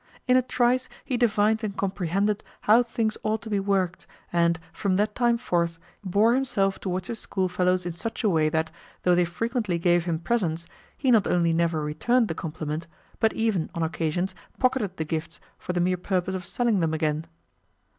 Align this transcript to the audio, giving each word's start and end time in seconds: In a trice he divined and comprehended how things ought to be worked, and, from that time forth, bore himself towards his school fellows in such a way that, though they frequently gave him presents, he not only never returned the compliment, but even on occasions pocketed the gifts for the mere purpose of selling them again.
In 0.27 0.35
a 0.35 0.41
trice 0.41 0.89
he 1.05 1.15
divined 1.15 1.63
and 1.63 1.77
comprehended 1.77 2.43
how 2.61 2.81
things 2.81 3.19
ought 3.21 3.43
to 3.43 3.51
be 3.51 3.59
worked, 3.59 4.07
and, 4.33 4.59
from 4.73 4.95
that 4.95 5.13
time 5.13 5.37
forth, 5.37 5.77
bore 6.03 6.33
himself 6.33 6.79
towards 6.79 7.07
his 7.07 7.19
school 7.19 7.47
fellows 7.47 7.85
in 7.85 7.91
such 7.91 8.23
a 8.23 8.29
way 8.29 8.49
that, 8.49 8.71
though 9.03 9.13
they 9.13 9.25
frequently 9.25 9.77
gave 9.77 10.05
him 10.05 10.17
presents, 10.17 10.65
he 10.97 11.11
not 11.11 11.27
only 11.27 11.53
never 11.53 11.83
returned 11.83 12.29
the 12.29 12.33
compliment, 12.33 12.87
but 13.19 13.33
even 13.33 13.69
on 13.75 13.83
occasions 13.83 14.33
pocketed 14.57 14.97
the 14.97 15.05
gifts 15.05 15.39
for 15.59 15.71
the 15.71 15.79
mere 15.79 15.97
purpose 15.97 16.33
of 16.33 16.45
selling 16.45 16.79
them 16.79 16.95
again. 16.95 17.25